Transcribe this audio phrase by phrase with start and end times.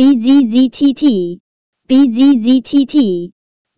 [0.00, 1.38] BZZTT,
[1.86, 3.30] BZZTT,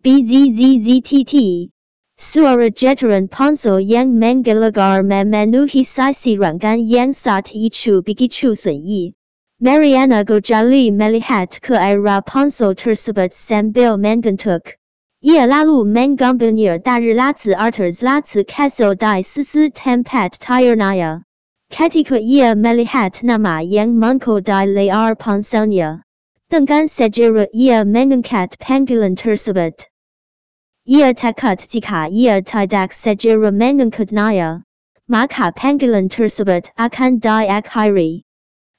[0.05, 1.69] BZZZTT.
[2.17, 9.13] Suara Jeteran Ponsel yang Mangalagar Memenuhi Sisi Rangan yang Sat Ichu Bigichu Sun Yi.
[9.59, 14.79] Mariana Gojali Melihat ke Ira Ponsel Tersebut Sambil Mangantuk.
[15.21, 21.23] Ia lalu menggambarnya er dari Latsi Arters Latsi Castle di Sisi Tempat Tirnaya.
[21.69, 26.02] Ketika ia melihat nama yang muncul di layar ponselnya.
[26.53, 29.89] Dengan segera ia mengangkat panggilan tersebut.
[30.85, 34.61] Ia takut jika ia tidak segera mengangkatnya.
[35.09, 38.21] Maka panggilan tersebut akan diakhiri.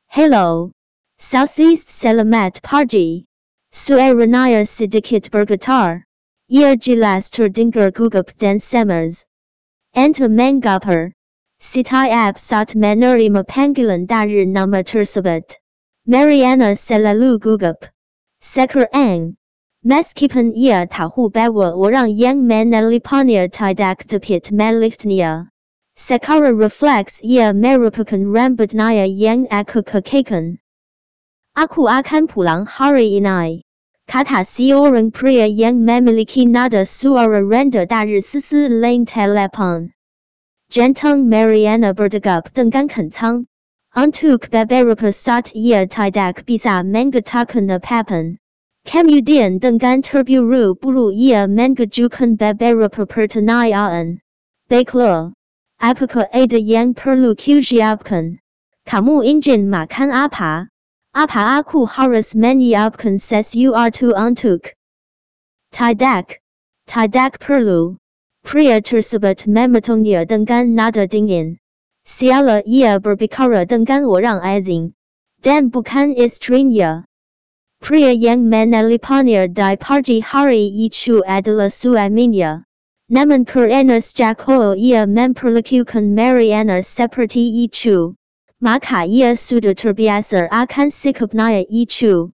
[0.07, 0.71] Hello.
[1.19, 3.27] Southeast selamat pagi.
[3.75, 6.07] Suaranya sedikit bergetar.
[6.47, 9.27] Ia jelas terdengar gugup dan cemas.
[9.99, 11.11] Enter mengapa.
[11.59, 15.59] Setiap saat menerima panggilan dari nama tersebut.
[16.05, 17.89] Mariana selalu gugup.
[18.45, 19.41] Sekarang.
[19.81, 25.49] Meskipun ia tahu bahwa orang yang menelponnya tidak dapat melihatnya.
[25.97, 30.61] Secara refleks ia merupakan rambutnya yang aku kekaikan.
[31.57, 33.65] Aku akan pulang hari ini.
[34.05, 39.89] Kata seorang pria yang memiliki nada suara rendah dari sisi lain telepon.
[40.69, 43.49] Jantung Mariana berdegup dengan kencang.
[43.95, 48.43] Untuk beberapa saat ia tidak bisa mengatakan apapun.
[48.83, 54.19] Kemudian dengan terburu-buru ia mengajukan beberapa pertanyaan.
[54.67, 55.31] Baiklah.
[55.79, 58.43] Apakah ada yang perlu kusiapkan?
[58.83, 60.67] Kamu ingin makan apa?
[61.15, 64.75] Apa aku harus menyiapkan sesuatu untuk?
[65.71, 66.43] Tidak.
[66.91, 67.95] Tidak perlu.
[68.43, 71.63] Pria tersebut memotongnya dengan nada dingin.
[72.15, 74.95] Siala ia berbicara dengan orang asing.
[75.43, 77.03] Dan bukan istrinya.
[77.83, 82.63] Pria yang menelponnya di pagi hari itu adalah suaminya.
[83.11, 88.15] Namun karena sejak awal ia memperlakukan Mariana seperti itu.
[88.63, 92.31] Maka ia sudah terbiasa akan sikapnya itu.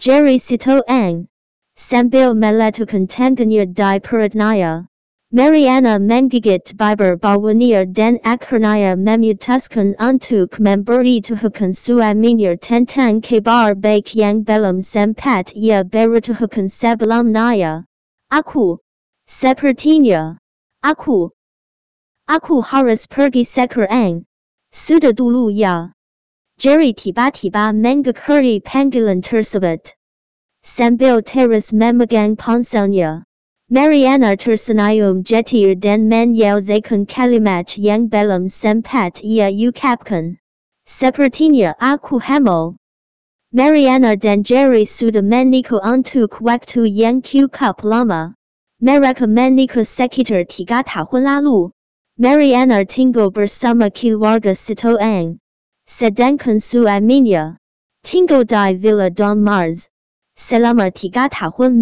[0.00, 1.28] Jerry Sitoang.
[1.76, 4.88] Sambil meletakkan tangannya di perutnya.
[5.34, 14.78] Mariana menggigit bibir bawahnya dan akhirnya memutuskan untuk memberitahukan suaminya tentang kabar baik yang belum
[14.78, 17.82] sempat Ya ia beritahukan sebelumnya.
[18.30, 18.78] Aku.
[19.26, 20.38] Sepertinya.
[20.86, 21.34] Aku.
[22.30, 24.30] Aku harus pergi sekarang.
[24.70, 25.98] Sudah dulu ya.
[26.62, 29.98] Jerry tiba-tiba mengakhiri panggilan tersebut.
[30.62, 33.26] Sambil terus memegang ponselnya.
[33.72, 40.36] Mariana tersenyum jetir dan menyelesaikan kalimat yang belum sempat ia ucapkan.
[40.84, 42.76] Sepertinya aku hamil.
[43.56, 48.36] Mariana dan Jerry sudah menikah untuk waktu yang cukup lama.
[48.84, 51.72] Mereka menikah sekitar tiga tahun lalu.
[52.20, 55.40] Mariana tinggal bersama keluarga Sitoang.
[55.88, 57.56] Sedangkan suaminya
[58.04, 59.88] tinggal di Villa Don Mars.
[60.36, 61.80] Selama tiga tahun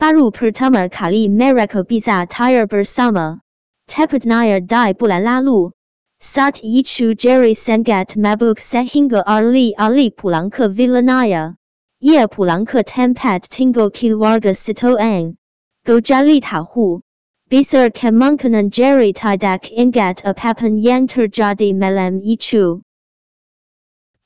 [0.00, 3.44] Baru pertama kali mereka bisa tire bersama.
[3.84, 5.76] Tepatnya di bulan lalu.
[6.16, 11.52] Saat itu Jerry sangat mabuk sehingga alih-alih pulang ke villanaya.
[12.00, 15.36] Ia pulang ke tempat tinggal keluarga Sitoang.
[15.84, 17.04] Gojali tahu.
[17.52, 22.80] Besar kemungkinan Jerry tidak ingat apapun yang terjadi malam itu.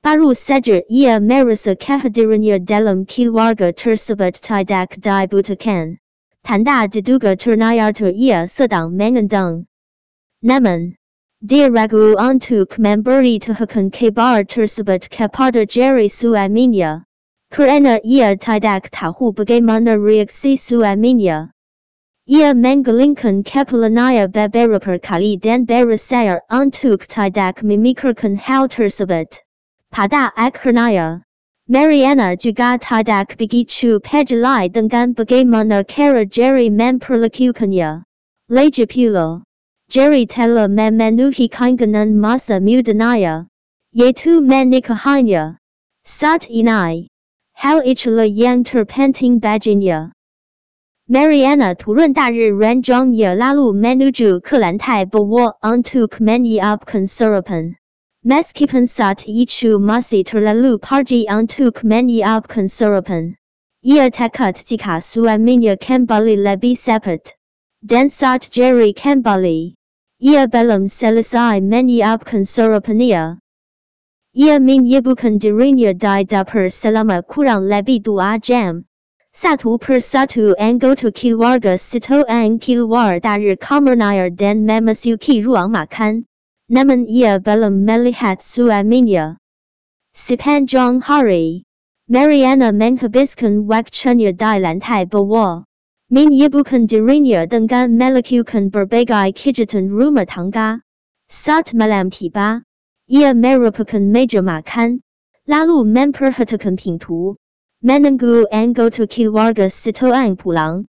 [0.04, 5.96] Baru saja ia merasa kehadirannya dalam keluarga tersebut tidak dibutuhkan.
[6.44, 9.64] Tanda diduga ternyata ia sedang mengandung.
[10.44, 11.00] Namun,
[11.40, 17.08] dia ragu untuk memberitahukan kabar tersebut kepada Jerry suaminya.
[17.48, 21.48] Karena ia tidak tahu bagaimana reaksi suaminya.
[22.28, 29.43] Ia menggelingkan kepalanya beberapa kali dan berusaha untuk tidak memikirkan hal tersebut.
[29.94, 31.22] Pada akhirnya,
[31.70, 38.02] Mariana juga tidak begitu peduli dengan bagaimana cara Jerry memperlakukannya.
[38.50, 39.46] Lagi pula,
[39.86, 43.46] Jerry telah memenuhi keinginan masa mudanya,
[43.94, 45.62] yaitu menikahinya.
[46.02, 47.06] Saat ini,
[47.54, 50.10] hal itulah yang terpenting baginya.
[51.06, 57.78] Mariana turun dari ranjangnya lalu menuju ke lantai bawah untuk menyiapkan sarapan.
[58.24, 63.36] Meskipun saat itu masih terlalu pagi untuk menyiapkan sarapan.
[63.84, 67.36] Ia takut jika suaminya kembali lebih cepat.
[67.84, 69.76] Dan saat Jerry kembali,
[70.24, 73.44] ia belum selesai menyiapkan sarapannya.
[74.32, 78.88] ia min ye bukan dirinya di dapur selama kurang lebih dua jam.
[79.36, 86.24] Satu persatu anggota keluarga Sitoang keluar dari kamarnya dan memasuki ruang makan.
[86.70, 89.36] Namun ia belum melihat suaminya.
[90.16, 91.68] Sepanjang hari,
[92.08, 95.64] Mariana menghabiskan waktunya di lantai bawah.
[96.14, 100.80] Bukan dirinya dengan melakukan berbagai kegiatan rumah tangga.
[101.26, 102.62] Saat malam tiba,
[103.10, 105.02] ia merupakan meja makan,
[105.50, 107.34] lalu memperhatikan pintu,
[107.82, 110.86] menunggu anggota keluarga Sitoang pulang.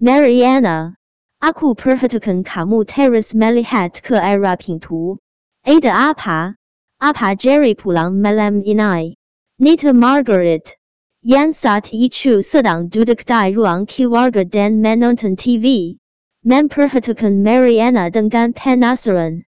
[0.00, 0.96] Mariana,
[1.42, 5.18] aku perhatikan kamu terus melihat ke arah pintu.
[5.66, 6.54] Ada apa?
[7.02, 9.18] Apa Jerry pulang malam ini?
[9.58, 10.78] Nita Margaret.
[11.26, 15.98] Yang saat itu sedang duduk di ruang keluarga dan menonton TV.
[16.46, 19.42] Memperhatikan Mariana dengan penasaran.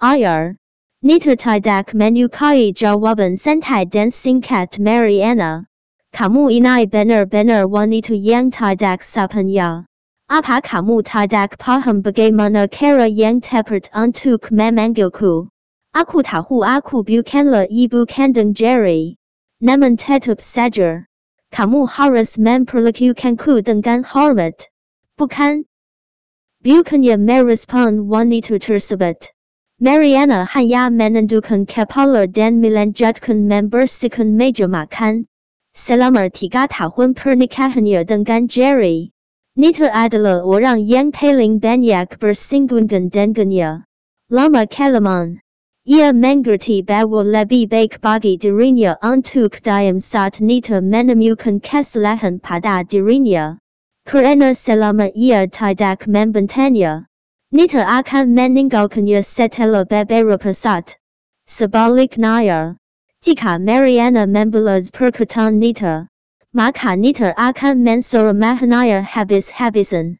[0.00, 0.56] Ayar.
[1.04, 5.68] Nita tidak menyukai jawaban santai dan singkat Mariana.
[6.16, 9.84] Kamu ini benar-benar wanita yang tidak sapanya.
[10.26, 15.46] Apa kamu tidak paham bagaimana cara yang tepat untuk memanggilku?
[15.94, 19.22] Aku tahu aku bukanlah ibu kandung Jerry.
[19.62, 21.06] Namun tetap saja,
[21.54, 24.66] kamu harus memperlakukanku dengan hormat,
[25.14, 25.62] bukan?
[26.58, 29.30] Bukannya merespon wanita tersebut.
[29.78, 35.30] Mariana hanya menundukkan kepala dan melanjutkan membersihkan meja makan.
[35.70, 39.14] Selama tiga tahun pernikahannya dengan Jerry,
[39.56, 43.88] Nita adalah orang yang paling banyak bersinggungan dengannya.
[44.28, 45.40] Lama kelamaan,
[45.88, 53.56] ia mengerti bahwa lebih baik bagi dirinya untuk diam saat Nita menemukan kesalahan pada dirinya.
[54.04, 57.08] Karena selama ia tidak membantahnya,
[57.48, 61.00] Nita akan meninggalkannya setelah beberapa saat.
[61.48, 62.76] Sebaliknya,
[63.24, 66.12] jika Mariana membalas perkataan Nita,
[66.56, 70.16] maka Nita akan mensoromahnya habis-habisan.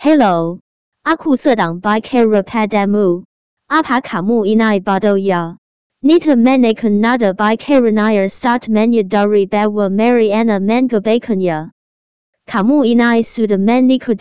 [0.00, 0.64] Hello,
[1.04, 3.20] aku sedang bicara padamu.
[3.68, 5.60] Apa kamu ini bodohnya?
[6.00, 11.68] Nita menaikkan nada bicaranya saat menyadari bahwa Mariana mengabaikannya.
[12.48, 14.16] Kamu ini sudah menikah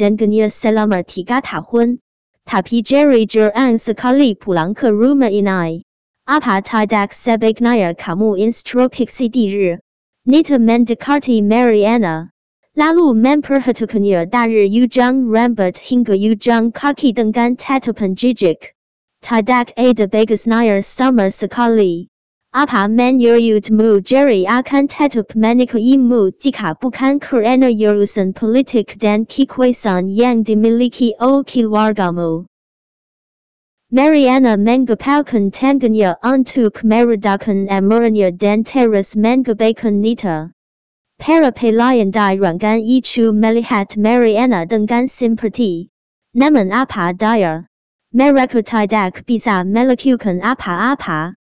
[0.51, 2.03] selama tiga tahun.
[2.43, 5.87] Tapi Jerry jarang sekali pulang ke rumah ini.
[6.27, 9.79] Apa tidak sebaiknya kamu introspeksi diri?
[10.27, 12.29] Nita mendekati Mariana.
[12.75, 18.75] Lalu memperhatikannya dari ujung rambut hingga ujung kaki dengan tatapan jijik.
[19.23, 22.11] Tidak ada bagusnya sama sekali.
[22.51, 31.15] Apa menurutmu Jerry akan tetap menikahimu jika bukan karena urusan politik dan kekuasaan yang dimiliki
[31.23, 32.51] oleh keluargamu?
[33.87, 40.51] Mariana mengepalkan tangannya untuk meredakan amarnya dan terus mengabaikan Nita.
[41.15, 45.87] Para pelayan di ruangan itu melihat Mariana dengan simpati.
[46.35, 47.63] Namun apa daya?
[48.11, 51.39] Mereka tidak bisa melakukan apa-apa.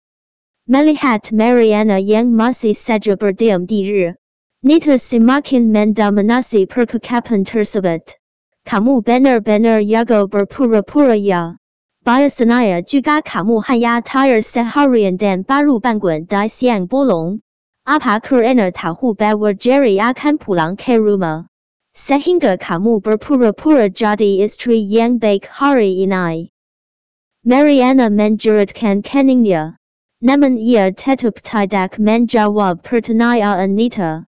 [0.68, 4.20] Melihat Mariana yang masih saja berdiam diri.
[4.60, 8.20] Nita semakin mendominasi percakapan tersebut.
[8.68, 11.56] Kamu benar-benar jago berpura-pura ya.
[12.04, 17.40] Biasanya juga kamu hanya tired seharian dan baru bangun di siang bolong.
[17.88, 21.48] Apa karena tahu bahwa Jerry akan pulang ke rumah?
[21.96, 26.52] Sehingga kamu berpura-pura jadi istri yang baik hari ini.
[27.44, 29.76] Mariana menjeratkan keningnya.
[30.24, 34.24] Namun ia tetap tidak menjawab pertanyaan Anita.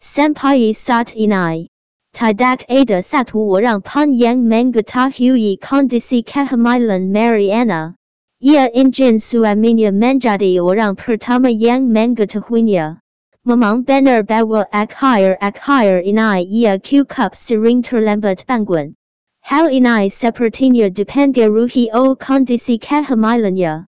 [0.00, 1.71] Sampai saat ini.
[2.12, 7.96] Tidak ada satu orang pun yang mengetahui kondisi kehamilan Mariana.
[8.36, 13.00] Ia ingin suaminya menjadi orang pertama yang mengetahuinya.
[13.48, 18.92] Memang benar bahwa akhir-akhir ini ia cukup sering terlambat bangun.
[19.40, 23.88] Hal ini sepertinya dipengaruhi oleh kondisi kehamilannya.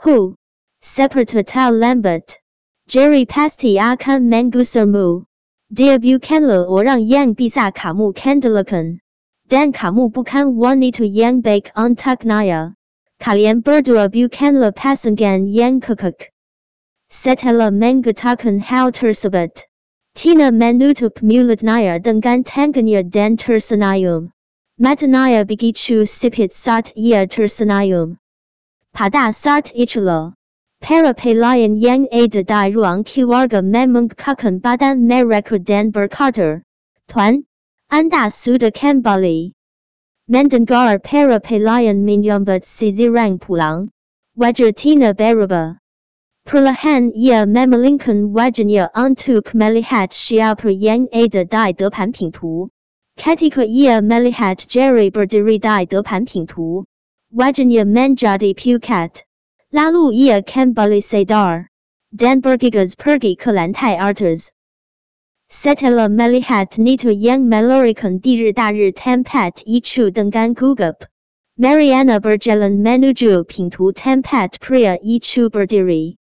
[0.00, 0.32] Hu,
[0.80, 2.40] seperti terlambat.
[2.88, 5.27] Jerry pasti akan mengusirmu.
[5.68, 9.04] Dia bukanlah orang yang bisa kamu kendalikan.
[9.48, 12.72] Dan kamu bukan wanita yang baik untuknya.
[13.20, 16.32] Kalian berdua bukanlah pasangan yang kekek.
[17.10, 19.68] Setelah mengatakan hal tersebut,
[20.14, 24.30] Tina menutup mulutnya dengan tangannya dan tersenyum.
[24.78, 28.16] Matanya begitu sipit saat ia tersenyum.
[28.94, 30.37] Pada saat itulah,
[30.80, 36.62] Parapelion yang ada di ruang kiwarga memung kakan badan mereka dan berkata,
[37.10, 37.44] Tuan,
[37.90, 39.52] Anda suda kembali.
[40.30, 43.90] Mandangar parapelion minyambut si Zirang pulang.
[44.38, 45.78] Wajertina Beraba.
[46.46, 52.70] Perlahan ia memelinkan wajanya untuk melihat siapa yang ada di depan pintu.
[53.18, 56.86] Ketika ia melihat Jerry berdiri di depan pintu.
[57.34, 59.27] Wajanya menjadi pucat.
[59.68, 61.68] Lalu ia kembali sadar
[62.08, 64.48] dan bergegas pergi ke lantai atas.
[65.52, 71.04] Setelah melihat Nita yang melarikan diri dari tempat itu dengan gugup,
[71.60, 76.16] Mariana berjalan menuju pintu tempat pria itu berdiri.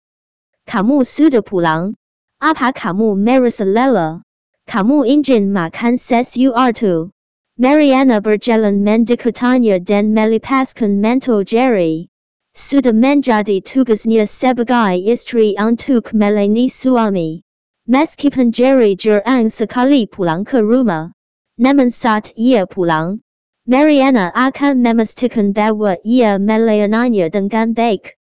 [0.63, 1.99] Kamu sudah pulang?
[2.39, 4.23] Apa kamu merasa lelah?
[4.71, 7.11] Kamu ingin makan sesuatu?
[7.59, 12.12] Mariana berjalan mendekatnya dan melepaskan mantel Jerry.
[12.53, 17.41] Sudah menjadi tugasnya sebagai istri untuk melayani suami.
[17.89, 21.17] Meskipun Jerry jarang sekali pulang ke rumah,
[21.57, 23.25] namun saat ia pulang,
[23.65, 28.21] Mariana akan memastikan bahwa ia melayaninya dengan baik.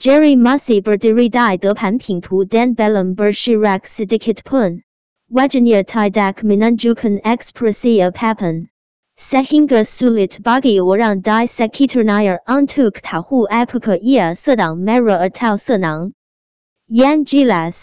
[0.00, 4.84] Jerry masih berdiri di depan pintu dan belum bergerak sedikit pun.
[5.32, 8.68] Wajahnya tidak menunjukkan ekspresi apapun.
[9.20, 16.16] Sehingga sulit bagi orang di sekitarnya untuk tahu apakah ia sedang marah atau senang.
[16.88, 17.76] Yang jelas,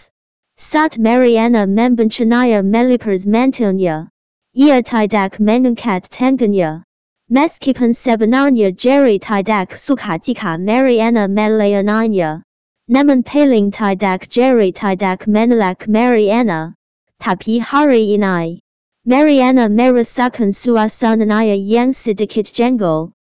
[0.57, 4.09] saat Mariana membencana melipers mantelnya,
[4.57, 6.81] ia tidak mengangkat tangannya.
[7.29, 12.41] Meskipun sebenarnya Jerry tidak suka jika Mariana melayaninya.
[12.89, 16.73] Namun paling tidak Jerry tidak menolak Mariana.
[17.21, 18.65] Tapi hari ini,
[19.07, 23.15] Mariana merasakan suasananya yang sedikit jengkel.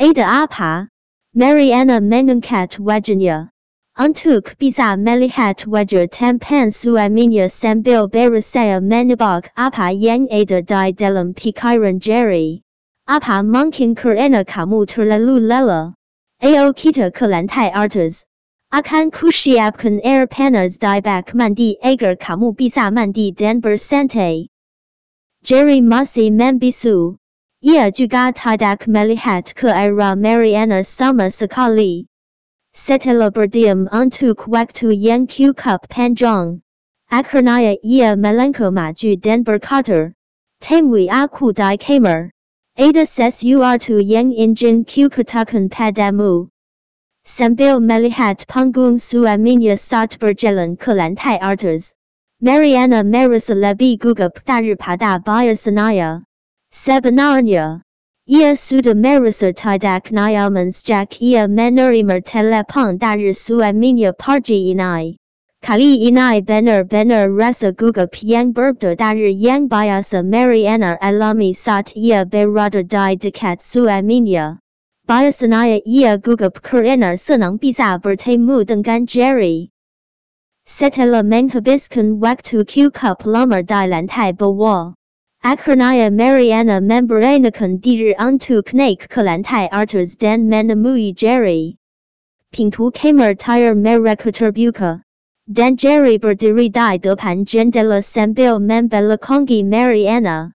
[0.00, 0.88] Ada apa?
[1.36, 3.52] Mariana mengangkat wajahnya.
[3.92, 12.00] Untuk bisa melihat wajah tampan suaminya sambil berusaha menebak apa yang ada di dalam pikiran
[12.00, 12.64] Jerry.
[13.04, 15.92] Apa mungkin karena kamu terlalu lelah?
[16.40, 18.24] Ayo kita ke lantai atas.
[18.72, 24.48] Akan kusiapkan air panas di bak mandi agar kamu bisa mandi dan bersantai.
[25.46, 27.22] Jerry masih membisu.
[27.62, 32.10] Ia juga tidak melihat ke arah Mariana sama sekali.
[32.74, 36.66] Setelah berdiam untuk waktu yang cukup panjang.
[37.06, 40.18] Akhirnya ia melangkah maju dan berkata,
[40.58, 42.34] Temui aku di kamar.
[42.74, 46.50] Ada sesuatu yang ingin ku katakan padamu.
[47.22, 51.95] Sambil melihat panggung suaminya saat berjalan ke lantai atas.
[52.36, 56.20] Mariana merasa lebih gugup daripada biasanya.
[56.68, 57.80] Sebenarnya,
[58.28, 65.16] ia sudah merasa tidak nyaman sejak ia menerima telepon dari suaminya pagi ini.
[65.64, 72.84] Kali ini benar-benar rasa gugup yang berbeda dari yang biasa Mariana alami saat ia berada
[72.84, 74.60] di dekat suaminya.
[75.08, 79.72] Biasanya ia gugup karena senang bisa bertemu dengan Jerry.
[80.66, 84.98] Setelah menghabiskan waktu cukup lama di lantai bawah.
[85.38, 91.78] Akhirnya Mariana memberanikan diri untuk naik ke lantai atas dan menemui Jerry.
[92.50, 93.78] Pintu kamar tire
[94.34, 95.06] terbuka.
[95.46, 100.50] Dan Jerry berdiri di depan jendela sambil membelakangi Mariana.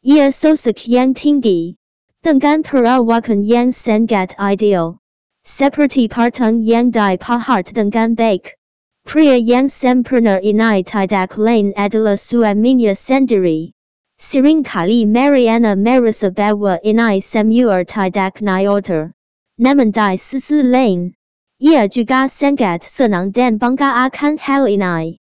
[0.00, 1.76] Ia sosok yang tinggi.
[2.24, 4.96] Dengan perawakan yang sangat ideal.
[5.44, 8.56] Seperti patung yang dipahat dengan baik.
[9.02, 13.74] Pria yang ini tidak lain adalah suaminya sendiri.
[14.22, 16.30] Seringkali Mariana merasa
[16.86, 19.10] ini semua tidak nyata.
[19.58, 21.18] Namun di sisi lain,
[21.58, 25.18] ia juga sangat senang dan bangga akan hal ini.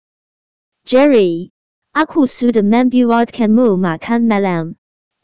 [0.88, 1.52] Jerry,
[1.92, 4.66] aku sudah membuatkanmu makan malam.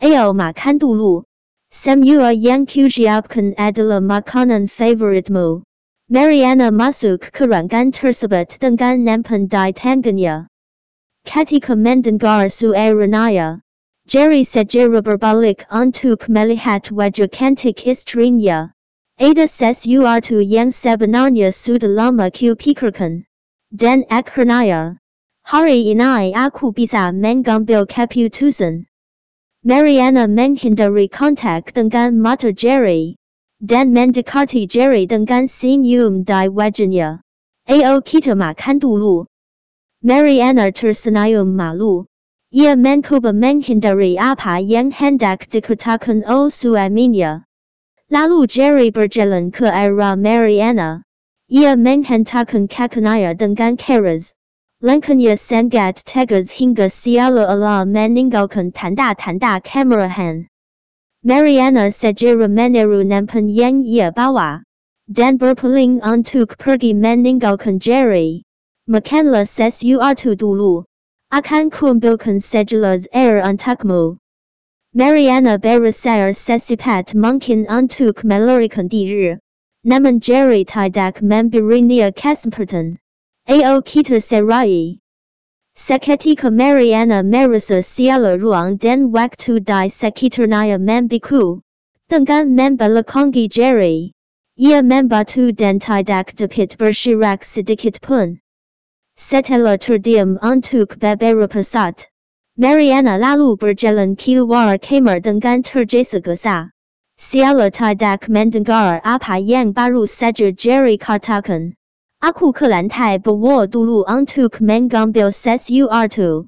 [0.03, 1.24] Ayo makan dulu.
[1.72, 5.63] Semua yang kusiapkan adalah makanan favoritmu.
[6.12, 10.51] Mariana masuk ke ruangan tersebut dengan nampan di tangannya.
[11.24, 13.63] Ketika mendengar suaranya,
[14.12, 18.75] Jerry segera berbalik untuk melihat wajah cantik istrinya.
[19.24, 23.24] Ada sesuatu yang sebenarnya sudah lama kupikirkan.
[23.72, 25.00] Dan akhirnya,
[25.48, 28.84] hari ini aku bisa mengambil keputusan.
[29.63, 33.21] Mariana menghindari kontak dengan mata Jerry.
[33.62, 37.22] Dan mendekati Jerry dengan senyum di wajahnya.
[37.70, 39.30] Ayo kita makan dulu.
[40.01, 42.10] Mariana tersenyum malu.
[42.50, 47.46] Ia mencoba menghindari apa yang hendak dikatakan oleh suaminya.
[48.12, 51.06] Lalu Jerry berjalan ke arah Mariana.
[51.48, 54.36] Ia menghentakkan kakinya dengan keras.
[54.84, 60.50] Langkahnya sangat tegas hingga seolah-olah meninggalkan tanda-tanda kemarahan.
[61.24, 64.63] Mariana segera meniru nampan yang ia bawa.
[65.06, 68.42] Dan berpeling untuk pergi meninggalkan Jerry.
[68.90, 70.86] Makanlah sesuatu dulu.
[71.30, 74.18] Akan kumpulkan sejelas er air untukmu.
[74.96, 79.38] Mariana berasal secepat mungkin untuk melarikan diri.
[79.86, 82.98] Namun Jerry tidak memberinya kesempatan.
[83.50, 85.00] Ao kita serai.
[85.82, 91.66] Seketika Mariana merasa siala ruang dan waktu di sekitarnya membiku.
[92.08, 94.14] Dengan membelakangi Jerry.
[94.62, 98.38] Ia membatu dan tidak dapat bergerak sedikit pun.
[99.18, 102.06] Setelah terdiam untuk beberapa saat.
[102.62, 106.70] Mariana lalu berjalan keluar kamar dengan tergesa-gesa.
[107.18, 111.02] Siala tidak mendengar apa yang baru saja Jerry
[112.22, 116.46] 阿库克兰泰 bovo 杜路 onto command gun bills s u r two